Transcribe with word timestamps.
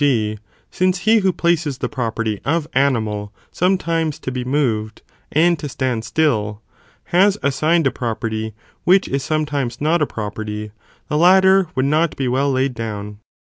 g. 0.03 0.35
since 0.71 0.97
he 1.05 1.19
who 1.19 1.31
places 1.31 1.77
the 1.77 1.87
property 1.87 2.41
of 2.43 2.67
animal 2.73 3.31
sometimes 3.51 4.17
to 4.17 4.31
be 4.31 4.43
moved 4.43 5.03
and 5.31 5.59
to 5.59 5.69
stand 5.69 6.03
still, 6.03 6.59
has 7.03 7.37
assigned 7.43 7.85
a 7.85 7.91
property 7.91 8.55
which 8.83 9.07
is 9.07 9.23
sometimes 9.23 9.79
not 9.79 10.01
a 10.01 10.07
property, 10.07 10.71
the 11.07 11.19
latter 11.19 11.67
would 11.75 11.85
not 11.85 12.17
be 12.17 12.27
well 12.27 12.51
laid 12.51 12.73
down. 12.73 13.19